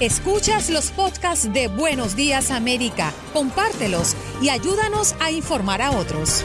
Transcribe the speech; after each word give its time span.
Escuchas 0.00 0.70
los 0.70 0.92
podcasts 0.92 1.52
de 1.52 1.68
Buenos 1.68 2.16
Días 2.16 2.50
América, 2.50 3.12
compártelos 3.34 4.16
y 4.42 4.48
ayúdanos 4.48 5.14
a 5.20 5.30
informar 5.30 5.82
a 5.82 5.90
otros. 5.90 6.42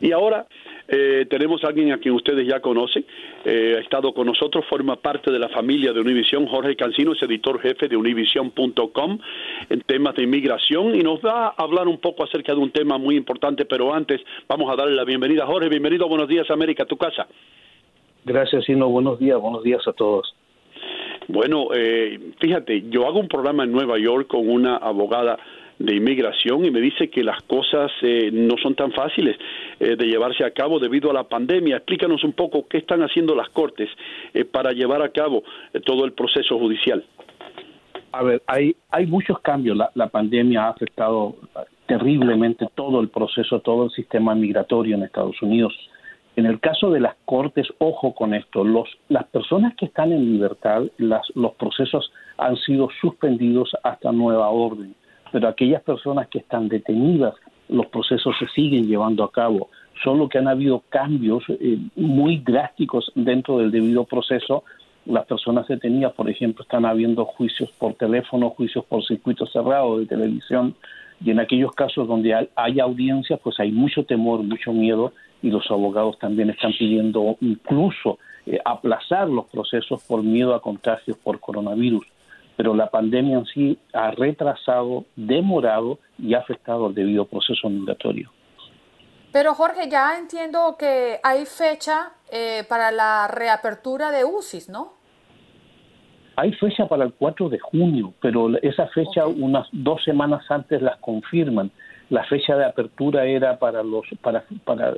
Y 0.00 0.10
ahora 0.10 0.48
eh, 0.88 1.24
tenemos 1.30 1.62
a 1.62 1.68
alguien 1.68 1.92
a 1.92 1.98
quien 1.98 2.14
ustedes 2.14 2.48
ya 2.48 2.58
conocen, 2.58 3.06
eh, 3.44 3.76
ha 3.78 3.80
estado 3.80 4.12
con 4.12 4.26
nosotros, 4.26 4.64
forma 4.68 4.96
parte 4.96 5.30
de 5.30 5.38
la 5.38 5.48
familia 5.50 5.92
de 5.92 6.00
Univisión, 6.00 6.48
Jorge 6.48 6.74
Cancino 6.74 7.12
es 7.12 7.22
editor 7.22 7.60
jefe 7.60 7.86
de 7.86 7.96
univision.com 7.96 9.18
en 9.68 9.80
temas 9.82 10.16
de 10.16 10.24
inmigración 10.24 10.96
y 10.96 11.04
nos 11.04 11.20
va 11.20 11.46
a 11.46 11.54
hablar 11.56 11.86
un 11.86 12.00
poco 12.00 12.24
acerca 12.24 12.54
de 12.54 12.58
un 12.58 12.72
tema 12.72 12.98
muy 12.98 13.14
importante, 13.14 13.66
pero 13.66 13.94
antes 13.94 14.20
vamos 14.48 14.68
a 14.68 14.74
darle 14.74 14.96
la 14.96 15.04
bienvenida. 15.04 15.46
Jorge, 15.46 15.68
bienvenido 15.68 16.06
a 16.06 16.08
Buenos 16.08 16.26
Días 16.26 16.50
América, 16.50 16.86
tu 16.86 16.96
casa. 16.96 17.28
Gracias, 18.24 18.64
Sino. 18.64 18.88
Buenos 18.88 19.18
días, 19.18 19.40
buenos 19.40 19.62
días 19.62 19.86
a 19.86 19.92
todos. 19.92 20.34
Bueno, 21.28 21.68
eh, 21.74 22.18
fíjate, 22.40 22.82
yo 22.90 23.06
hago 23.06 23.20
un 23.20 23.28
programa 23.28 23.64
en 23.64 23.72
Nueva 23.72 23.98
York 23.98 24.26
con 24.26 24.48
una 24.48 24.76
abogada 24.76 25.38
de 25.78 25.94
inmigración 25.94 26.64
y 26.66 26.70
me 26.70 26.80
dice 26.80 27.08
que 27.08 27.22
las 27.22 27.40
cosas 27.44 27.90
eh, 28.02 28.30
no 28.32 28.56
son 28.62 28.74
tan 28.74 28.92
fáciles 28.92 29.38
eh, 29.78 29.96
de 29.96 30.06
llevarse 30.06 30.44
a 30.44 30.50
cabo 30.50 30.78
debido 30.78 31.10
a 31.10 31.14
la 31.14 31.24
pandemia. 31.24 31.76
Explícanos 31.76 32.22
un 32.24 32.32
poco 32.32 32.66
qué 32.68 32.78
están 32.78 33.00
haciendo 33.02 33.34
las 33.34 33.48
Cortes 33.50 33.88
para 34.50 34.72
llevar 34.72 35.02
a 35.02 35.10
cabo 35.10 35.42
todo 35.86 36.04
el 36.04 36.12
proceso 36.12 36.58
judicial. 36.58 37.04
A 38.12 38.22
ver, 38.22 38.42
hay, 38.46 38.74
hay 38.90 39.06
muchos 39.06 39.38
cambios. 39.40 39.76
La, 39.76 39.90
la 39.94 40.08
pandemia 40.08 40.64
ha 40.64 40.70
afectado 40.70 41.36
terriblemente 41.86 42.66
todo 42.74 43.00
el 43.00 43.08
proceso, 43.08 43.60
todo 43.60 43.84
el 43.84 43.90
sistema 43.92 44.34
migratorio 44.34 44.96
en 44.96 45.04
Estados 45.04 45.40
Unidos 45.40 45.72
en 46.40 46.46
el 46.46 46.58
caso 46.58 46.90
de 46.90 47.00
las 47.00 47.16
cortes, 47.26 47.68
ojo 47.78 48.14
con 48.14 48.32
esto, 48.32 48.64
los, 48.64 48.88
las 49.10 49.24
personas 49.26 49.74
que 49.76 49.84
están 49.84 50.10
en 50.10 50.32
libertad, 50.32 50.84
los 50.96 51.52
procesos 51.56 52.10
han 52.38 52.56
sido 52.56 52.88
suspendidos 52.98 53.76
hasta 53.82 54.10
nueva 54.10 54.48
orden, 54.48 54.94
pero 55.32 55.48
aquellas 55.48 55.82
personas 55.82 56.28
que 56.28 56.38
están 56.38 56.68
detenidas, 56.68 57.34
los 57.68 57.86
procesos 57.86 58.34
se 58.38 58.48
siguen 58.48 58.86
llevando 58.88 59.22
a 59.22 59.30
cabo, 59.30 59.68
solo 60.02 60.30
que 60.30 60.38
han 60.38 60.48
habido 60.48 60.82
cambios 60.88 61.44
eh, 61.48 61.78
muy 61.94 62.38
drásticos 62.38 63.12
dentro 63.14 63.58
del 63.58 63.70
debido 63.70 64.04
proceso. 64.04 64.64
Las 65.04 65.26
personas 65.26 65.68
detenidas, 65.68 66.14
por 66.14 66.30
ejemplo, 66.30 66.62
están 66.62 66.86
habiendo 66.86 67.26
juicios 67.26 67.70
por 67.78 67.94
teléfono, 67.94 68.48
juicios 68.48 68.86
por 68.86 69.04
circuito 69.04 69.44
cerrado 69.46 69.98
de 69.98 70.06
televisión, 70.06 70.74
y 71.22 71.32
en 71.32 71.38
aquellos 71.38 71.72
casos 71.72 72.08
donde 72.08 72.48
hay 72.54 72.80
audiencias, 72.80 73.38
pues 73.44 73.60
hay 73.60 73.70
mucho 73.72 74.04
temor, 74.04 74.42
mucho 74.42 74.72
miedo 74.72 75.12
y 75.42 75.50
los 75.50 75.70
abogados 75.70 76.18
también 76.18 76.50
están 76.50 76.72
pidiendo 76.78 77.36
incluso 77.40 78.18
eh, 78.46 78.58
aplazar 78.64 79.28
los 79.28 79.46
procesos 79.46 80.02
por 80.04 80.22
miedo 80.22 80.54
a 80.54 80.62
contagios 80.62 81.16
por 81.18 81.40
coronavirus. 81.40 82.06
Pero 82.56 82.74
la 82.74 82.90
pandemia 82.90 83.38
en 83.38 83.46
sí 83.46 83.78
ha 83.92 84.10
retrasado, 84.10 85.04
demorado 85.16 85.98
y 86.18 86.34
ha 86.34 86.38
afectado 86.38 86.88
el 86.88 86.94
debido 86.94 87.24
proceso 87.24 87.70
migratorio. 87.70 88.30
Pero 89.32 89.54
Jorge, 89.54 89.88
ya 89.88 90.18
entiendo 90.18 90.76
que 90.78 91.20
hay 91.22 91.46
fecha 91.46 92.12
eh, 92.32 92.64
para 92.68 92.90
la 92.90 93.28
reapertura 93.28 94.10
de 94.10 94.24
UCIS, 94.24 94.68
¿no? 94.68 94.94
Hay 96.36 96.52
fecha 96.54 96.86
para 96.88 97.04
el 97.04 97.12
4 97.12 97.48
de 97.48 97.58
junio, 97.58 98.14
pero 98.20 98.48
esa 98.62 98.86
fecha 98.88 99.26
unas 99.26 99.68
dos 99.72 100.02
semanas 100.04 100.42
antes 100.50 100.80
las 100.80 100.98
confirman. 100.98 101.70
La 102.10 102.24
fecha 102.24 102.56
de 102.56 102.64
apertura 102.64 103.24
era 103.24 103.58
para, 103.58 103.82
los, 103.82 104.04
para, 104.22 104.44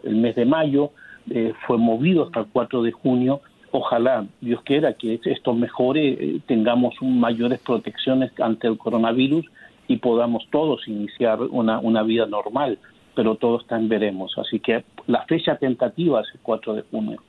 el 0.02 0.16
mes 0.16 0.34
de 0.34 0.44
mayo, 0.44 0.90
eh, 1.30 1.52
fue 1.66 1.78
movido 1.78 2.24
hasta 2.24 2.40
el 2.40 2.46
4 2.46 2.82
de 2.82 2.92
junio. 2.92 3.40
Ojalá, 3.70 4.26
Dios 4.40 4.62
quiera, 4.64 4.94
que 4.94 5.20
esto 5.24 5.54
mejore, 5.54 6.08
eh, 6.08 6.40
tengamos 6.46 6.94
mayores 7.00 7.60
protecciones 7.60 8.32
ante 8.40 8.66
el 8.66 8.78
coronavirus 8.78 9.46
y 9.88 9.96
podamos 9.98 10.46
todos 10.50 10.88
iniciar 10.88 11.40
una, 11.42 11.78
una 11.78 12.02
vida 12.02 12.26
normal, 12.26 12.78
pero 13.14 13.36
todo 13.36 13.60
está 13.60 13.76
en 13.76 13.88
veremos. 13.88 14.36
Así 14.38 14.58
que 14.58 14.84
la 15.06 15.24
fecha 15.26 15.56
tentativa 15.56 16.22
es 16.22 16.28
el 16.34 16.40
4 16.42 16.74
de 16.74 16.82
junio. 16.82 17.22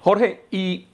Jorge, 0.00 0.42
y 0.50 0.86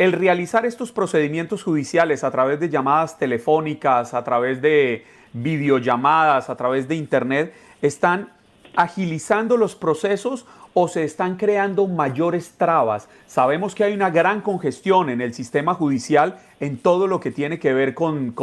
el 0.00 0.12
realizar 0.12 0.64
estos 0.64 0.92
procedimientos 0.92 1.62
judiciales 1.62 2.24
a 2.24 2.30
través 2.30 2.58
de 2.58 2.70
llamadas 2.70 3.18
telefónicas, 3.18 4.14
a 4.14 4.24
través 4.24 4.62
de 4.62 5.04
videollamadas, 5.34 6.48
a 6.48 6.56
través 6.56 6.88
de 6.88 6.96
Internet, 6.96 7.52
están 7.82 8.30
agilizando 8.74 9.58
los 9.58 9.76
procesos 9.76 10.46
o 10.72 10.88
se 10.88 11.04
están 11.04 11.36
creando 11.36 11.86
mayores 11.86 12.56
trabas. 12.56 13.10
Sabemos 13.26 13.74
que 13.74 13.84
hay 13.84 13.92
una 13.92 14.08
gran 14.08 14.40
congestión 14.40 15.10
en 15.10 15.20
el 15.20 15.34
sistema 15.34 15.74
judicial 15.74 16.36
en 16.60 16.78
todo 16.78 17.06
lo 17.06 17.20
que 17.20 17.30
tiene 17.30 17.58
que 17.58 17.74
ver 17.74 17.92
con, 17.92 18.34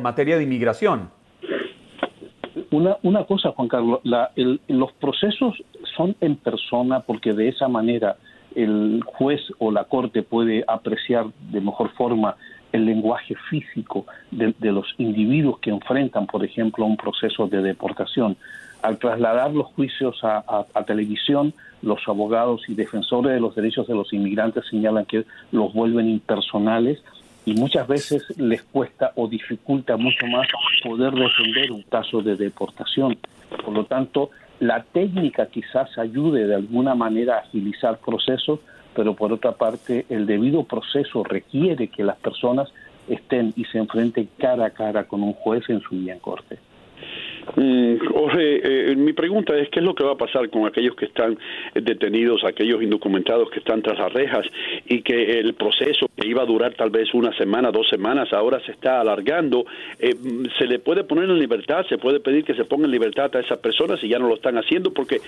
materia 0.00 0.36
de 0.36 0.44
inmigración. 0.44 1.10
Una, 2.70 2.98
una 3.02 3.24
cosa, 3.24 3.50
Juan 3.50 3.66
Carlos, 3.66 3.98
los 4.68 4.92
procesos 4.92 5.60
son 5.96 6.14
en 6.20 6.36
persona 6.36 7.00
porque 7.00 7.32
de 7.32 7.48
esa 7.48 7.66
manera 7.66 8.16
el 8.54 9.02
juez 9.04 9.40
o 9.58 9.70
la 9.70 9.84
corte 9.84 10.22
puede 10.22 10.64
apreciar 10.66 11.26
de 11.50 11.60
mejor 11.60 11.90
forma 11.90 12.36
el 12.72 12.84
lenguaje 12.84 13.34
físico 13.48 14.06
de, 14.30 14.54
los 14.60 14.86
individuos 14.98 15.58
que 15.58 15.70
enfrentan, 15.70 16.26
por 16.26 16.44
ejemplo, 16.44 16.84
un 16.84 16.96
proceso 16.96 17.46
de 17.48 17.62
deportación. 17.62 18.36
Al 18.82 18.98
trasladar 18.98 19.52
los 19.52 19.66
juicios 19.68 20.20
a, 20.22 20.64
televisión, 20.86 21.52
los 21.82 22.00
abogados 22.06 22.62
y 22.68 22.74
defensores 22.74 23.32
de 23.32 23.40
los 23.40 23.54
derechos 23.54 23.86
de 23.86 23.94
los 23.94 24.12
inmigrantes 24.12 24.64
señalan 24.70 25.04
que 25.04 25.24
los 25.52 25.72
vuelven 25.74 26.08
impersonales 26.08 27.02
y 27.44 27.54
muchas 27.54 27.88
veces 27.88 28.24
les 28.38 28.62
cuesta 28.62 29.12
o 29.16 29.26
dificulta 29.26 29.96
mucho 29.96 30.26
más 30.26 30.46
poder 30.82 31.12
defender 31.12 31.72
un 31.72 31.82
caso 31.82 32.22
de 32.22 32.36
deportación. 32.36 33.18
Por 33.64 33.74
lo 33.74 33.84
tanto, 33.84 34.30
la 34.60 34.82
técnica 34.82 35.46
quizás 35.46 35.96
ayude 35.98 36.46
de 36.46 36.54
alguna 36.54 36.94
manera 36.94 37.36
a 37.36 37.40
agilizar 37.40 37.98
procesos, 37.98 38.60
pero 38.94 39.14
por 39.14 39.32
otra 39.32 39.52
parte 39.52 40.04
el 40.10 40.26
debido 40.26 40.64
proceso 40.64 41.24
requiere 41.24 41.88
que 41.88 42.04
las 42.04 42.18
personas 42.18 42.72
estén 43.08 43.54
y 43.56 43.64
se 43.64 43.78
enfrenten 43.78 44.28
cara 44.38 44.66
a 44.66 44.70
cara 44.70 45.04
con 45.04 45.22
un 45.22 45.32
juez 45.32 45.68
en 45.68 45.80
su 45.80 45.96
día 45.96 46.12
en 46.12 46.20
corte. 46.20 46.58
Mm, 47.56 47.96
Jorge, 48.12 48.92
eh, 48.92 48.96
mi 48.96 49.12
pregunta 49.12 49.56
es 49.56 49.68
qué 49.70 49.80
es 49.80 49.84
lo 49.84 49.94
que 49.94 50.04
va 50.04 50.12
a 50.12 50.16
pasar 50.16 50.48
con 50.50 50.66
aquellos 50.66 50.94
que 50.94 51.06
están 51.06 51.38
detenidos, 51.74 52.44
aquellos 52.44 52.82
indocumentados 52.82 53.50
que 53.50 53.58
están 53.58 53.82
tras 53.82 53.98
las 53.98 54.12
rejas 54.12 54.46
y 54.86 55.02
que 55.02 55.38
el 55.38 55.54
proceso 55.54 56.08
que 56.16 56.28
iba 56.28 56.42
a 56.42 56.46
durar 56.46 56.74
tal 56.74 56.90
vez 56.90 57.12
una 57.14 57.36
semana, 57.36 57.70
dos 57.70 57.88
semanas, 57.88 58.32
ahora 58.32 58.60
se 58.64 58.72
está 58.72 59.00
alargando. 59.00 59.64
Eh, 59.98 60.14
¿Se 60.58 60.66
le 60.66 60.78
puede 60.78 61.04
poner 61.04 61.24
en 61.24 61.38
libertad? 61.38 61.84
¿Se 61.88 61.98
puede 61.98 62.20
pedir 62.20 62.44
que 62.44 62.54
se 62.54 62.64
ponga 62.64 62.84
en 62.84 62.92
libertad 62.92 63.34
a 63.34 63.40
esas 63.40 63.58
personas 63.58 64.00
si 64.00 64.08
ya 64.08 64.18
no 64.18 64.28
lo 64.28 64.34
están 64.34 64.56
haciendo? 64.56 64.92
Porque 64.92 65.20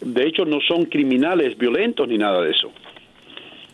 de 0.00 0.26
hecho 0.26 0.44
no 0.44 0.60
son 0.60 0.86
criminales 0.86 1.56
violentos 1.58 2.08
ni 2.08 2.18
nada 2.18 2.42
de 2.42 2.50
eso. 2.50 2.70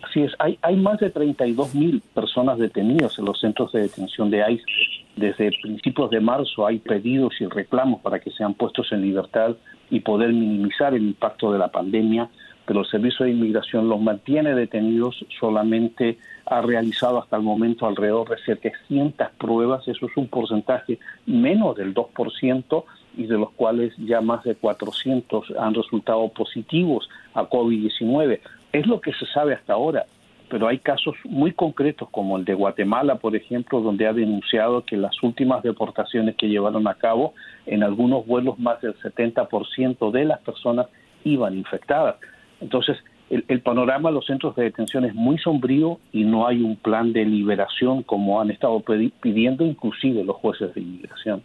Así 0.03 0.23
es, 0.23 0.33
hay, 0.39 0.59
hay 0.63 0.77
más 0.77 0.99
de 0.99 1.11
32 1.11 1.75
mil 1.75 2.03
personas 2.15 2.59
detenidas 2.59 3.19
en 3.19 3.25
los 3.25 3.41
centros 3.41 3.73
de 3.73 3.83
detención 3.83 4.31
de 4.31 4.45
ICE 4.51 5.02
desde 5.17 5.53
principios 5.61 6.11
de 6.11 6.21
marzo 6.21 6.67
hay 6.67 6.79
pedidos 6.79 7.35
y 7.41 7.47
reclamos 7.47 8.01
para 8.01 8.19
que 8.19 8.31
sean 8.31 8.55
puestos 8.55 8.93
en 8.93 9.03
libertad 9.03 9.57
y 9.91 10.01
poder 10.01 10.33
minimizar 10.33 10.95
el 10.95 11.03
impacto 11.03 11.53
de 11.53 11.59
la 11.59 11.69
pandemia, 11.69 12.31
pero 12.67 12.81
el 12.81 12.87
Servicio 12.87 13.27
de 13.27 13.33
Inmigración 13.33 13.89
los 13.89 14.01
mantiene 14.01 14.55
detenidos, 14.55 15.25
solamente 15.39 16.19
ha 16.47 16.63
realizado 16.63 17.19
hasta 17.21 17.37
el 17.37 17.43
momento 17.43 17.87
alrededor 17.87 18.31
de 18.31 18.39
700 18.39 19.29
pruebas, 19.39 19.87
eso 19.87 20.07
es 20.07 20.17
un 20.17 20.29
porcentaje 20.29 20.99
menos 21.27 21.77
del 21.77 21.95
2% 21.95 22.85
y 23.17 23.27
de 23.27 23.37
los 23.37 23.51
cuales 23.51 23.93
ya 23.99 24.23
más 24.23 24.43
de 24.45 24.55
400 24.55 25.53
han 25.59 25.75
resultado 25.75 26.29
positivos 26.29 27.09
a 27.35 27.43
COVID-19. 27.43 28.41
Es 28.73 28.87
lo 28.87 29.01
que 29.01 29.13
se 29.13 29.27
sabe 29.27 29.53
hasta 29.53 29.75
ahora 29.75 30.07
pero 30.53 30.69
hay 30.69 30.81
casos 30.81 31.15
muy 31.25 31.53
concretos 31.53 32.11
como 32.11 32.37
el 32.37 32.45
de 32.45 32.53
Guatemala, 32.53 33.15
por 33.15 33.35
ejemplo, 33.35 33.81
donde 33.81 34.07
ha 34.07 34.13
denunciado 34.13 34.85
que 34.85 34.99
las 34.99 35.23
últimas 35.23 35.63
deportaciones 35.63 36.37
que 36.37 36.47
llevaron 36.47 36.87
a 36.87 36.93
cabo, 36.93 37.33
en 37.65 37.83
algunos 37.83 38.27
vuelos 38.27 38.59
más 38.59 38.79
del 38.83 38.95
70% 38.99 40.11
de 40.11 40.25
las 40.27 40.41
personas 40.41 40.89
iban 41.25 41.57
infectadas. 41.57 42.17
Entonces, 42.61 42.99
el, 43.31 43.63
panorama 43.63 44.11
de 44.11 44.17
los 44.17 44.27
centros 44.27 44.55
de 44.55 44.65
detención 44.65 45.07
es 45.07 45.15
muy 45.15 45.39
sombrío 45.39 45.99
y 46.13 46.25
no 46.25 46.47
hay 46.47 46.61
un 46.61 46.77
plan 46.77 47.15
de 47.15 47.25
liberación 47.25 48.03
como 48.03 48.39
han 48.39 48.51
estado 48.51 48.85
pidiendo 49.23 49.65
inclusive 49.65 50.23
los 50.23 50.37
jueces 50.37 50.75
de 50.75 50.83
inmigración. 50.83 51.43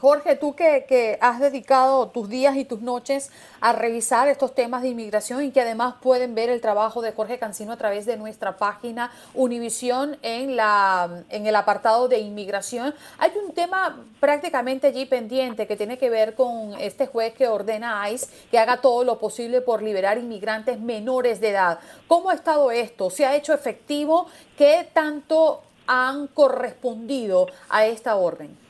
Jorge, 0.00 0.36
tú 0.36 0.54
que, 0.54 0.86
que, 0.88 1.18
has 1.20 1.38
dedicado 1.38 2.08
tus 2.08 2.28
días 2.28 2.56
y 2.56 2.64
tus 2.64 2.80
noches 2.80 3.30
a 3.60 3.72
revisar 3.72 4.28
estos 4.28 4.54
temas 4.54 4.82
de 4.82 4.88
inmigración 4.88 5.44
y 5.44 5.50
que 5.50 5.60
además 5.60 5.94
pueden 6.00 6.34
ver 6.34 6.48
el 6.48 6.60
trabajo 6.60 7.02
de 7.02 7.12
Jorge 7.12 7.38
Cancino 7.38 7.72
a 7.72 7.76
través 7.76 8.06
de 8.06 8.16
nuestra 8.16 8.56
página 8.56 9.12
Univisión 9.34 10.16
en, 10.22 10.56
la, 10.56 11.24
en 11.28 11.46
el 11.46 11.54
apartado 11.54 12.08
de 12.08 12.18
inmigración, 12.18 12.94
hay 13.18 13.30
un 13.44 13.52
tema 13.52 14.04
prácticamente 14.20 14.88
allí 14.88 15.04
pendiente 15.06 15.66
que 15.66 15.76
tiene 15.76 15.98
que 15.98 16.10
ver 16.10 16.34
con 16.34 16.74
este 16.80 17.06
juez 17.06 17.34
que 17.34 17.46
ordena 17.46 18.02
a 18.02 18.10
ICE 18.10 18.26
que 18.50 18.58
haga 18.58 18.78
todo 18.78 19.04
lo 19.04 19.18
posible 19.18 19.60
por 19.60 19.82
liberar 19.82 20.18
inmigrantes 20.18 20.80
menores 20.80 21.40
de 21.40 21.50
edad. 21.50 21.78
¿Cómo 22.08 22.30
ha 22.30 22.34
estado 22.34 22.70
esto? 22.70 23.10
¿Se 23.10 23.26
ha 23.26 23.36
hecho 23.36 23.52
efectivo? 23.52 24.26
¿Qué 24.56 24.88
tanto 24.92 25.62
han 25.86 26.26
correspondido 26.28 27.48
a 27.68 27.86
esta 27.86 28.16
orden? 28.16 28.61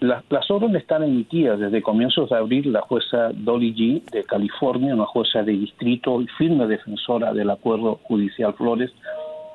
Las, 0.00 0.22
órdenes 0.48 0.82
están 0.82 1.02
emitidas 1.02 1.58
desde 1.58 1.82
comienzos 1.82 2.30
de 2.30 2.36
abril. 2.36 2.72
La 2.72 2.82
jueza 2.82 3.30
Dolly 3.34 3.74
G. 3.74 4.10
de 4.12 4.22
California, 4.24 4.94
una 4.94 5.06
jueza 5.06 5.42
de 5.42 5.52
distrito 5.52 6.20
y 6.20 6.28
firme 6.38 6.68
defensora 6.68 7.32
del 7.32 7.50
acuerdo 7.50 7.98
judicial 8.04 8.54
Flores, 8.54 8.92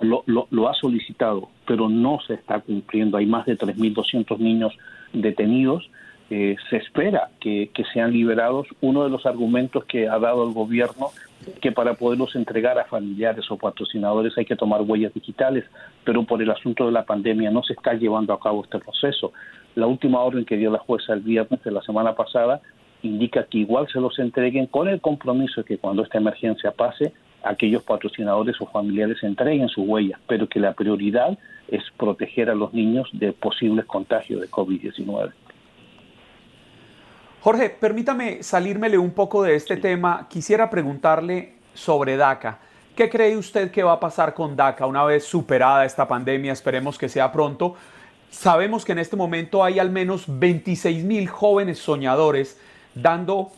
lo, 0.01 0.23
lo, 0.25 0.69
ha 0.69 0.73
solicitado, 0.73 1.47
pero 1.65 1.87
no 1.87 2.19
se 2.27 2.33
está 2.33 2.59
cumpliendo. 2.59 3.17
Hay 3.17 3.25
más 3.25 3.45
de 3.45 3.57
3.200 3.57 4.37
niños 4.39 4.73
detenidos. 5.13 5.89
Eh, 6.29 6.57
se 6.69 6.77
espera 6.77 7.29
que, 7.39 7.69
sean 7.93 8.11
liberados. 8.11 8.67
Uno 8.81 9.05
de 9.05 9.09
los 9.09 9.25
argumentos 9.25 9.85
que 9.85 10.09
ha 10.09 10.19
dado 10.19 10.45
el 10.45 10.53
gobierno 10.53 11.11
que 11.61 11.71
para 11.71 11.93
poderlos 11.93 12.35
entregar 12.35 12.79
a 12.79 12.85
familiares 12.85 13.49
o 13.51 13.57
patrocinadores 13.57 14.37
hay 14.37 14.45
que 14.45 14.55
tomar 14.55 14.81
huellas 14.81 15.13
digitales, 15.13 15.65
pero 16.05 16.23
por 16.23 16.41
el 16.41 16.49
asunto 16.49 16.85
de 16.85 16.93
la 16.93 17.03
pandemia 17.03 17.51
no 17.51 17.63
se 17.63 17.73
está 17.73 17.93
llevando 17.93 18.33
a 18.33 18.39
cabo 18.39 18.63
este 18.63 18.79
proceso. 18.79 19.33
La 19.75 19.87
última 19.87 20.19
orden 20.21 20.45
que 20.45 20.57
dio 20.57 20.71
la 20.71 20.79
jueza 20.79 21.13
el 21.13 21.21
viernes 21.21 21.63
de 21.63 21.71
la 21.71 21.81
semana 21.81 22.15
pasada 22.15 22.61
indica 23.01 23.45
que 23.45 23.59
igual 23.59 23.87
se 23.91 23.99
los 23.99 24.17
entreguen 24.19 24.67
con 24.67 24.87
el 24.87 25.01
compromiso 25.01 25.61
de 25.61 25.65
que 25.65 25.77
cuando 25.77 26.03
esta 26.03 26.17
emergencia 26.17 26.71
pase, 26.71 27.13
aquellos 27.43 27.83
patrocinadores 27.83 28.55
o 28.61 28.65
familiares 28.67 29.21
entreguen 29.23 29.67
sus 29.67 29.85
huellas, 29.87 30.19
pero 30.27 30.47
que 30.47 30.59
la 30.59 30.73
prioridad 30.73 31.37
es 31.67 31.83
proteger 31.97 32.49
a 32.49 32.55
los 32.55 32.73
niños 32.73 33.09
de 33.13 33.33
posibles 33.33 33.85
contagios 33.85 34.41
de 34.41 34.49
COVID-19. 34.49 35.31
Jorge, 37.41 37.69
permítame 37.69 38.41
salírmele 38.41 38.97
un 38.97 39.11
poco 39.11 39.43
de 39.43 39.55
este 39.55 39.75
tema. 39.75 40.27
Quisiera 40.29 40.69
preguntarle 40.69 41.55
sobre 41.73 42.15
DACA. 42.15 42.59
¿Qué 42.95 43.09
cree 43.09 43.35
usted 43.35 43.69
que 43.71 43.83
va 43.83 43.93
a 43.93 43.99
pasar 43.99 44.33
con 44.33 44.55
DACA 44.55 44.85
una 44.85 45.03
vez 45.03 45.25
superada 45.25 45.83
esta 45.83 46.07
pandemia? 46.07 46.53
Esperemos 46.53 46.97
que 46.97 47.09
sea 47.09 47.31
pronto. 47.33 47.75
Sabemos 48.33 48.83
que 48.83 48.93
en 48.93 48.97
este 48.97 49.15
momento 49.15 49.63
hay 49.63 49.77
al 49.77 49.91
menos 49.91 50.25
26 50.27 51.03
mil 51.03 51.27
jóvenes 51.29 51.77
soñadores 51.77 52.59
dando 52.95 53.51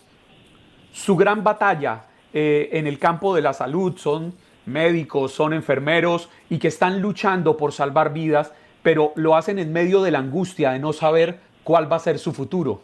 su 0.92 1.16
gran 1.16 1.46
batalla 1.46 2.04
eh, 2.34 2.70
en 2.74 2.86
el 2.86 3.00
campo 3.00 3.34
de 3.34 3.42
la 3.42 3.54
salud. 3.54 3.98
Son 3.98 4.34
médicos, 4.66 5.32
son 5.32 5.54
enfermeros 5.54 6.30
y 6.50 6.60
que 6.60 6.68
están 6.68 7.02
luchando 7.02 7.56
por 7.56 7.72
salvar 7.72 8.12
vidas, 8.12 8.54
pero 8.84 9.14
lo 9.16 9.38
hacen 9.38 9.60
en 9.60 9.72
medio 9.72 10.02
de 10.02 10.12
la 10.12 10.20
angustia 10.20 10.72
de 10.72 10.80
no 10.80 10.92
saber 10.92 11.40
cuál 11.64 11.90
va 11.90 11.96
a 11.96 12.00
ser 12.00 12.20
su 12.20 12.34
futuro. 12.34 12.82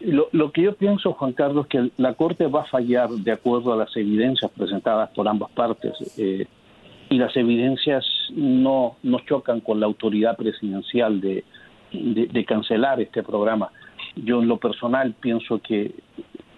Lo, 0.00 0.50
que 0.50 0.62
yo 0.62 0.74
pienso, 0.76 1.12
Juan 1.12 1.34
Carlos, 1.34 1.66
que 1.66 1.90
la 1.98 2.14
Corte 2.14 2.46
va 2.46 2.62
a 2.62 2.64
fallar 2.64 3.10
de 3.10 3.32
acuerdo 3.32 3.74
a 3.74 3.76
las 3.76 3.94
evidencias 3.94 4.50
presentadas 4.50 5.10
por 5.10 5.28
ambas 5.28 5.50
partes. 5.50 5.92
Eh, 6.16 6.46
y 7.10 7.18
las 7.18 7.36
evidencias 7.36 8.06
no, 8.30 8.96
no 9.02 9.18
chocan 9.20 9.60
con 9.60 9.80
la 9.80 9.86
autoridad 9.86 10.36
presidencial 10.36 11.20
de, 11.20 11.44
de, 11.92 12.44
cancelar 12.44 13.00
este 13.00 13.24
programa. 13.24 13.70
Yo 14.14 14.40
en 14.40 14.48
lo 14.48 14.58
personal 14.58 15.14
pienso 15.20 15.60
que 15.60 15.92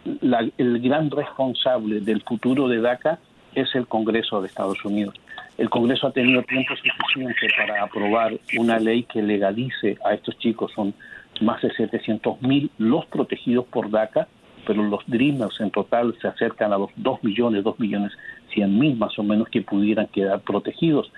el 0.05 0.81
gran 0.81 1.11
responsable 1.11 2.01
del 2.01 2.23
futuro 2.23 2.69
de 2.69 2.83
DACA 2.83 3.19
es 3.55 3.75
el 3.75 3.87
Congreso 3.87 4.43
de 4.43 4.49
Estados 4.49 4.85
Unidos. 4.85 5.15
El 5.57 5.71
Congreso 5.71 6.09
ha 6.09 6.13
tenido 6.13 6.43
tiempo 6.43 6.75
suficiente 6.77 7.49
para 7.57 7.83
aprobar 7.83 8.39
una 8.59 8.79
ley 8.79 9.05
que 9.05 9.23
legalice 9.23 9.97
a 10.05 10.13
estos 10.13 10.39
chicos. 10.39 10.71
Son 10.75 10.93
más 11.41 11.63
de 11.63 11.73
700 11.73 12.43
mil 12.43 12.71
los 12.77 13.07
protegidos 13.07 13.65
por 13.67 13.91
DACA, 13.91 14.29
pero 14.67 14.83
los 14.83 15.01
Dreamers 15.07 15.61
en 15.61 15.71
total 15.71 16.15
se 16.21 16.29
acercan 16.29 16.75
a 16.75 16.79
los 16.79 16.91
2 16.97 17.25
millones, 17.25 17.65
2 17.65 17.81
millones 17.81 18.13
100 18.55 18.79
mil 18.79 18.97
más 18.97 19.19
o 19.19 19.23
menos 19.23 19.49
que 19.49 19.63
pudieran 19.63 20.07
quedar 20.09 20.41
protegidos. 20.41 21.11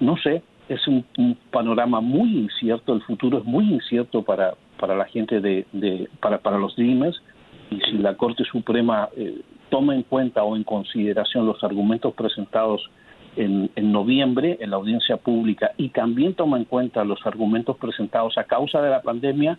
No 0.00 0.16
sé, 0.16 0.42
es 0.68 0.86
un, 0.86 1.04
panorama 1.50 2.00
muy 2.00 2.36
incierto, 2.36 2.94
el 2.94 3.02
futuro 3.02 3.38
es 3.38 3.44
muy 3.44 3.72
incierto 3.72 4.22
para, 4.22 4.54
para 4.78 4.96
la 4.96 5.06
gente 5.06 5.40
de, 5.40 5.66
para, 6.20 6.38
para 6.38 6.58
los 6.58 6.76
Dreamers 6.76 7.20
y 7.70 7.80
si 7.80 7.98
la 7.98 8.14
Corte 8.14 8.44
Suprema 8.44 9.08
eh, 9.16 9.40
toma 9.70 9.94
en 9.94 10.02
cuenta 10.02 10.42
o 10.44 10.56
en 10.56 10.64
consideración 10.64 11.46
los 11.46 11.62
argumentos 11.64 12.14
presentados 12.14 12.88
en, 13.36 13.70
noviembre 13.92 14.58
en 14.60 14.70
la 14.70 14.76
audiencia 14.76 15.16
pública 15.16 15.72
y 15.76 15.90
también 15.90 16.34
toma 16.34 16.58
en 16.58 16.64
cuenta 16.64 17.04
los 17.04 17.24
argumentos 17.24 17.76
presentados 17.76 18.36
a 18.36 18.44
causa 18.44 18.82
de 18.82 18.90
la 18.90 19.02
pandemia, 19.02 19.58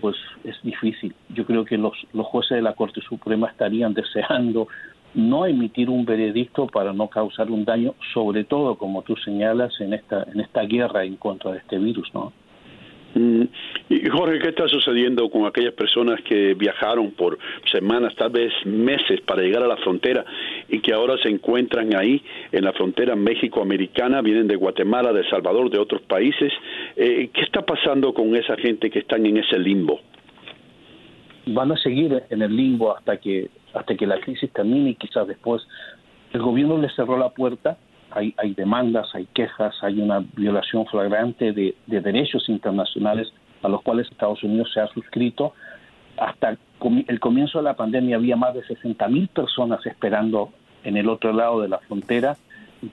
pues 0.00 0.16
es 0.44 0.60
difícil. 0.62 1.14
Yo 1.28 1.44
creo 1.46 1.64
que 1.64 1.78
los, 1.78 1.94
los 2.12 2.26
jueces 2.26 2.56
de 2.56 2.62
la 2.62 2.74
Corte 2.74 3.00
Suprema 3.00 3.48
estarían 3.48 3.94
deseando 3.94 4.68
no 5.14 5.46
emitir 5.46 5.90
un 5.90 6.04
veredicto 6.04 6.66
para 6.66 6.92
no 6.92 7.08
causar 7.08 7.50
un 7.50 7.64
daño, 7.64 7.94
sobre 8.12 8.44
todo, 8.44 8.76
como 8.76 9.02
tú 9.02 9.16
señalas, 9.16 9.80
en 9.80 9.94
esta, 9.94 10.24
en 10.32 10.40
esta 10.40 10.62
guerra 10.62 11.04
en 11.04 11.16
contra 11.16 11.52
de 11.52 11.58
este 11.58 11.78
virus, 11.78 12.08
¿no? 12.14 12.32
Mm, 13.14 13.44
y 13.88 14.06
Jorge, 14.08 14.38
¿qué 14.38 14.50
está 14.50 14.68
sucediendo 14.68 15.30
con 15.30 15.46
aquellas 15.46 15.72
personas 15.72 16.20
que 16.22 16.54
viajaron 16.54 17.12
por 17.12 17.38
semanas, 17.72 18.14
tal 18.16 18.30
vez 18.30 18.52
meses 18.66 19.20
para 19.22 19.42
llegar 19.42 19.62
a 19.62 19.66
la 19.66 19.78
frontera 19.78 20.24
y 20.68 20.80
que 20.80 20.92
ahora 20.92 21.16
se 21.22 21.28
encuentran 21.28 21.96
ahí 21.96 22.22
en 22.52 22.64
la 22.64 22.72
frontera 22.74 23.16
México-Americana, 23.16 24.20
vienen 24.20 24.46
de 24.46 24.56
Guatemala, 24.56 25.12
de 25.12 25.20
El 25.20 25.30
Salvador, 25.30 25.70
de 25.70 25.78
otros 25.78 26.02
países? 26.02 26.52
Eh, 26.96 27.30
¿Qué 27.32 27.40
está 27.40 27.62
pasando 27.62 28.12
con 28.12 28.36
esa 28.36 28.56
gente 28.56 28.90
que 28.90 28.98
están 28.98 29.24
en 29.24 29.38
ese 29.38 29.58
limbo? 29.58 30.00
Van 31.46 31.72
a 31.72 31.76
seguir 31.78 32.22
en 32.28 32.42
el 32.42 32.54
limbo 32.54 32.94
hasta 32.94 33.16
que 33.16 33.48
hasta 33.78 33.94
que 33.94 34.06
la 34.06 34.20
crisis 34.20 34.52
termine 34.52 34.90
y 34.90 34.94
quizás 34.94 35.26
después 35.26 35.62
el 36.32 36.42
gobierno 36.42 36.78
les 36.78 36.94
cerró 36.94 37.16
la 37.16 37.30
puerta 37.30 37.78
hay, 38.10 38.34
hay 38.38 38.54
demandas, 38.54 39.14
hay 39.14 39.26
quejas, 39.34 39.74
hay 39.82 40.00
una 40.00 40.24
violación 40.34 40.86
flagrante 40.86 41.52
de, 41.52 41.74
derechos 41.86 42.48
internacionales 42.48 43.32
a 43.62 43.68
los 43.68 43.82
cuales 43.82 44.08
Estados 44.10 44.42
Unidos 44.42 44.70
se 44.72 44.80
ha 44.80 44.86
suscrito. 44.88 45.52
Hasta 46.16 46.50
el 46.50 47.20
comienzo 47.20 47.58
de 47.58 47.64
la 47.64 47.74
pandemia 47.74 48.16
había 48.16 48.36
más 48.36 48.54
de 48.54 48.62
60.000 48.64 49.28
personas 49.28 49.84
esperando 49.86 50.50
en 50.84 50.96
el 50.96 51.08
otro 51.08 51.32
lado 51.32 51.60
de 51.60 51.68
la 51.68 51.78
frontera, 51.78 52.36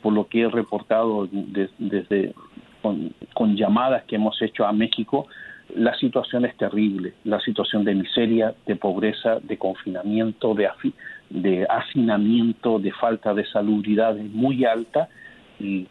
por 0.02 0.14
lo 0.14 0.28
que 0.28 0.42
he 0.42 0.50
reportado 0.50 1.28
desde 1.32 2.34
con, 2.82 3.14
con, 3.34 3.56
llamadas 3.56 4.04
que 4.04 4.16
hemos 4.16 4.40
hecho 4.42 4.66
a 4.66 4.74
México, 4.74 5.28
la 5.74 5.98
situación 5.98 6.46
es 6.46 6.56
terrible, 6.58 7.14
la 7.24 7.40
situación 7.40 7.84
de 7.84 7.96
miseria, 7.96 8.54
de 8.66 8.76
pobreza, 8.76 9.40
de 9.42 9.58
confinamiento, 9.58 10.54
de, 10.54 10.70
de 11.30 11.66
hacinamiento, 11.70 12.80
de 12.80 12.92
falta 12.92 13.34
de 13.34 13.46
salubridad 13.46 14.18
es 14.18 14.30
muy 14.32 14.66
alta 14.66 15.10
y 15.60 15.88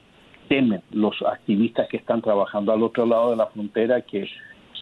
temen 0.48 0.82
los 0.92 1.20
activistas 1.22 1.88
que 1.88 1.96
están 1.96 2.22
trabajando 2.22 2.72
al 2.72 2.82
otro 2.82 3.06
lado 3.06 3.30
de 3.30 3.36
la 3.36 3.46
frontera 3.46 4.00
que 4.02 4.28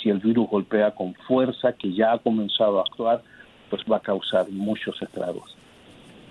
si 0.02 0.10
el 0.10 0.18
virus 0.18 0.48
golpea 0.48 0.90
con 0.90 1.14
fuerza, 1.14 1.72
que 1.72 1.92
ya 1.92 2.12
ha 2.12 2.18
comenzado 2.18 2.78
a 2.78 2.82
actuar, 2.82 3.22
pues 3.70 3.82
va 3.90 3.98
a 3.98 4.00
causar 4.00 4.48
muchos 4.50 5.00
estragos. 5.00 5.56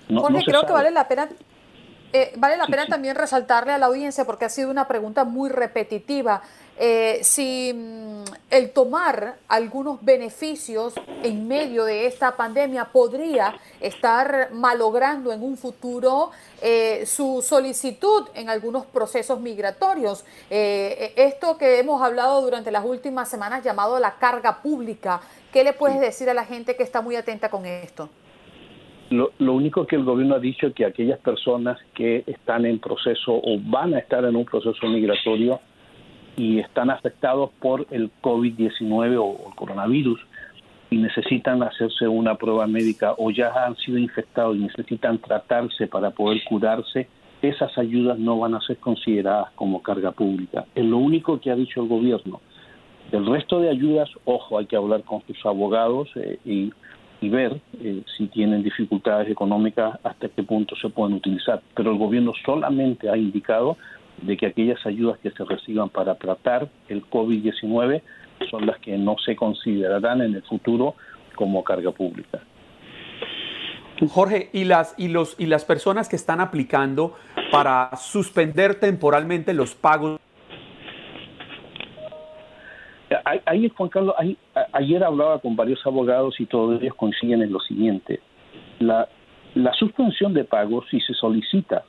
No, 0.10 0.22
Jorge, 0.22 0.44
creo 0.46 0.64
que 0.64 0.74
vale 0.74 0.92
la 0.92 1.08
pena 1.08 1.30
eh, 2.14 2.34
vale 2.36 2.58
la 2.58 2.68
pena 2.68 2.88
también 2.88 3.16
resaltarle 3.16 3.72
a 3.72 3.78
la 3.78 3.86
audiencia, 3.86 4.26
porque 4.26 4.46
ha 4.46 4.50
sido 4.50 4.70
una 4.70 4.88
pregunta 4.88 5.24
muy 5.24 5.50
repetitiva, 5.50 6.42
eh, 6.78 7.20
si 7.24 7.74
mm, 7.74 8.24
el 8.50 8.72
tomar 8.72 9.38
algunos 9.48 10.04
beneficios 10.04 10.94
en 11.24 11.48
medio 11.48 11.86
de 11.86 12.08
esta 12.08 12.36
pandemia 12.36 12.86
podría 12.86 13.56
estar 13.80 14.50
malogrando 14.52 15.32
en 15.32 15.44
un 15.44 15.58
futuro 15.58 16.32
eh, 16.62 17.06
su 17.06 17.42
solicitud 17.42 18.28
en 18.34 18.50
algunos 18.50 18.86
procesos 18.86 19.40
migratorios. 19.40 20.26
esto 20.50 21.58
que 21.58 21.80
hemos 21.80 22.02
hablado 22.02 22.42
durante 22.42 22.72
las 22.72 22.84
últimas 22.86 23.30
semanas 23.30 23.64
llamado 23.64 24.00
la 24.00 24.16
carga 24.16 24.62
pública, 24.62 25.22
¿qué 25.54 25.64
le 25.64 25.74
puedes 25.74 26.00
decir 26.00 26.30
a 26.30 26.34
la 26.34 26.46
gente 26.46 26.76
que 26.76 26.84
está 26.84 27.02
muy 27.02 27.16
atenta 27.16 27.50
con 27.50 27.66
esto? 27.66 28.10
Lo, 29.12 29.34
único 29.40 29.86
que 29.86 29.98
el 29.98 30.06
gobierno 30.06 30.36
ha 30.36 30.40
dicho 30.40 30.68
es 30.68 30.74
que 30.74 30.86
aquellas 30.86 31.20
personas 31.20 31.78
que 31.94 32.24
están 32.28 32.66
en 32.66 32.80
proceso 32.80 33.34
o 33.34 33.60
van 33.60 33.94
a 33.94 34.00
estar 34.00 34.24
en 34.24 34.38
un 34.38 34.46
proceso 34.46 34.88
migratorio 34.88 35.60
y 36.38 36.60
están 36.60 36.90
afectados 36.90 37.50
por 37.60 37.86
el 37.92 38.10
COVID-19 38.22 39.18
o 39.20 39.50
el 39.50 39.56
coronavirus 39.56 40.18
y 40.90 40.98
necesitan 40.98 41.62
hacerse 41.62 42.08
una 42.08 42.36
prueba 42.36 42.68
médica 42.68 43.14
o 43.18 43.32
ya 43.32 43.52
han 43.66 43.76
sido 43.76 43.98
infectados 43.98 44.56
y 44.56 44.60
necesitan 44.60 45.18
tratarse 45.18 45.88
para 45.88 46.12
poder 46.12 46.42
curarse, 46.46 47.10
esas 47.42 47.78
ayudas 47.78 48.18
no 48.18 48.40
van 48.40 48.56
a 48.56 48.62
ser 48.62 48.78
consideradas 48.78 49.52
como 49.56 49.84
carga 49.84 50.12
pública. 50.12 50.66
Es 50.74 50.86
lo 50.86 50.98
único 50.98 51.38
que 51.42 51.52
ha 51.52 51.56
dicho 51.56 51.82
el 51.82 51.90
gobierno. 51.90 52.40
El 53.12 53.26
resto 53.26 53.60
de 53.60 53.70
ayudas, 53.70 54.10
ojo, 54.24 54.58
hay 54.58 54.68
que 54.68 54.78
hablar 54.78 55.04
con 55.04 55.22
sus 55.28 55.46
abogados 55.46 56.08
eh, 56.16 56.40
y, 56.46 56.72
ver 57.30 57.62
eh, 57.80 58.04
si 58.18 58.28
tienen 58.28 58.64
dificultades 58.64 59.30
económicas, 59.30 60.00
hasta 60.04 60.30
qué 60.30 60.44
punto 60.44 60.76
se 60.76 60.90
pueden 60.90 61.16
utilizar. 61.16 61.62
Pero 61.76 61.92
el 61.92 61.98
gobierno 61.98 62.34
solamente 62.46 63.10
ha 63.10 63.18
indicado 63.18 63.78
de 64.22 64.38
que 64.38 64.48
aquellas 64.48 64.86
ayudas 64.86 65.18
que 65.20 65.32
se 65.32 65.44
reciban 65.44 65.90
para 65.90 66.16
tratar 66.16 66.70
el 66.90 67.04
COVID-19 67.06 68.02
son 68.50 68.66
las 68.66 68.80
que 68.80 68.98
no 68.98 69.16
se 69.24 69.36
considerarán 69.36 70.22
en 70.22 70.36
el 70.36 70.44
futuro 70.44 70.96
como 71.36 71.64
carga 71.64 71.92
pública. 71.92 72.42
Jorge, 74.10 74.50
¿y 74.52 74.64
las, 74.64 74.96
y, 74.98 75.10
los, 75.10 75.36
¿y 75.38 75.46
las 75.46 75.64
personas 75.64 76.10
que 76.10 76.16
están 76.16 76.42
aplicando 76.42 77.16
para 77.52 77.96
suspender 77.98 78.76
temporalmente 78.76 79.54
los 79.54 79.76
pagos? 79.76 80.20
Ahí, 83.46 83.70
Juan 83.76 83.90
Carlos, 83.90 84.16
ayer 84.74 85.04
hablaba 85.04 85.40
con 85.40 85.56
varios 85.56 85.86
abogados 85.86 86.40
y 86.40 86.46
todos 86.46 86.82
ellos 86.82 86.96
coinciden 86.96 87.42
en 87.42 87.54
lo 87.54 87.60
siguiente. 87.60 88.20
La, 88.80 89.08
la 89.56 89.74
suspensión 89.74 90.34
de 90.34 90.44
pagos, 90.44 90.86
si 90.90 91.00
se 91.02 91.14
solicita, 91.14 91.84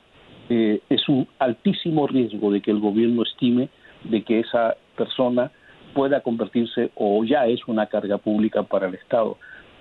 eh, 0.49 0.81
es 0.89 1.07
un 1.07 1.27
altísimo 1.39 2.05
riesgo 2.07 2.51
de 2.51 2.61
que 2.61 2.71
el 2.71 2.79
gobierno 2.79 3.23
estime 3.23 3.69
de 4.03 4.23
que 4.23 4.41
esa 4.41 4.75
persona 4.97 5.51
pueda 5.93 6.21
convertirse 6.21 6.91
o 6.95 7.23
ya 7.23 7.45
es 7.45 7.65
una 7.67 7.85
carga 7.85 8.17
pública 8.17 8.63
para 8.63 8.87
el 8.87 8.95
Estado. 8.95 9.37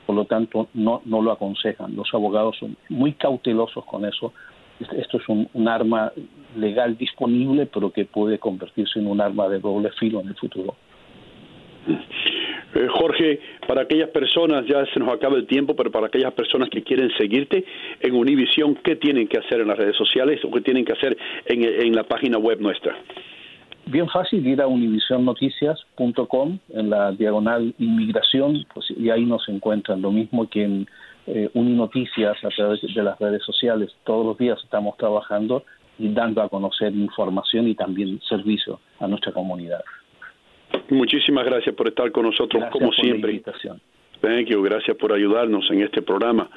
Por 0.06 0.16
lo 0.16 0.24
tanto, 0.24 0.68
no, 0.74 1.00
no 1.04 1.22
lo 1.22 1.32
aconsejan. 1.32 1.96
Los 1.96 2.12
abogados 2.12 2.56
son 2.58 2.76
muy 2.88 3.12
cautelosos 3.14 3.84
con 3.84 4.04
eso. 4.04 4.32
Esto 4.96 5.18
es 5.18 5.28
un, 5.28 5.68
arma 5.68 6.12
legal 6.56 6.96
disponible, 6.96 7.66
pero 7.66 7.90
que 7.90 8.04
puede 8.04 8.38
convertirse 8.38 8.98
en 8.98 9.06
un 9.06 9.20
arma 9.20 9.48
de 9.48 9.60
doble 9.60 9.90
filo 9.92 10.20
en 10.20 10.28
el 10.28 10.34
futuro. 10.34 10.76
Eh, 12.74 12.86
Jorge, 12.88 13.40
para 13.66 13.82
aquellas 13.82 14.08
personas, 14.10 14.64
ya 14.66 14.84
se 14.86 14.98
nos 14.98 15.12
acaba 15.12 15.36
el 15.36 15.46
tiempo, 15.46 15.76
pero 15.76 15.90
para 15.90 16.06
aquellas 16.06 16.32
personas 16.32 16.70
que 16.70 16.82
quieren 16.82 17.10
seguirte 17.18 17.64
en 18.00 18.14
Univision, 18.14 18.76
¿qué 18.76 18.96
tienen 18.96 19.28
que 19.28 19.38
hacer 19.38 19.60
en 19.60 19.68
las 19.68 19.76
redes 19.76 19.96
sociales 19.96 20.40
o 20.44 20.50
qué 20.50 20.60
tienen 20.62 20.84
que 20.84 20.92
hacer 20.92 21.16
en, 21.46 21.62
en 21.64 21.94
la 21.94 22.04
página 22.04 22.38
web 22.38 22.60
nuestra? 22.60 22.96
Bien 23.86 24.08
fácil 24.08 24.46
ir 24.46 24.62
a 24.62 24.68
univisionnoticias.com 24.68 26.58
en 26.70 26.90
la 26.90 27.12
diagonal 27.12 27.74
inmigración 27.78 28.64
pues, 28.72 28.86
y 28.96 29.10
ahí 29.10 29.24
nos 29.24 29.48
encuentran 29.48 30.00
lo 30.00 30.12
mismo 30.12 30.48
que 30.48 30.62
en 30.62 30.86
eh, 31.26 31.50
Uninoticias 31.54 32.36
a 32.44 32.48
través 32.48 32.80
de 32.80 33.02
las 33.02 33.18
redes 33.18 33.42
sociales. 33.44 33.90
Todos 34.04 34.24
los 34.24 34.38
días 34.38 34.58
estamos 34.62 34.96
trabajando 34.96 35.64
y 35.98 36.08
dando 36.08 36.42
a 36.42 36.48
conocer 36.48 36.92
información 36.94 37.68
y 37.68 37.74
también 37.74 38.20
servicio 38.28 38.80
a 38.98 39.08
nuestra 39.08 39.32
comunidad. 39.32 39.82
Muchísimas 40.90 41.44
gracias 41.44 41.74
por 41.74 41.88
estar 41.88 42.10
con 42.12 42.24
nosotros 42.24 42.64
como 42.70 42.92
siempre. 42.92 43.42
Thank 44.20 44.48
you, 44.48 44.62
gracias 44.62 44.96
por 44.96 45.12
ayudarnos 45.12 45.68
en 45.70 45.82
este 45.82 46.02
programa. 46.02 46.48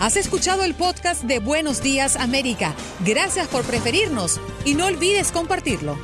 Has 0.00 0.16
escuchado 0.16 0.64
el 0.64 0.74
podcast 0.74 1.22
de 1.24 1.38
Buenos 1.38 1.80
Días 1.82 2.16
América. 2.16 2.74
Gracias 3.06 3.46
por 3.46 3.64
preferirnos 3.64 4.40
y 4.64 4.74
no 4.74 4.86
olvides 4.86 5.30
compartirlo. 5.30 5.96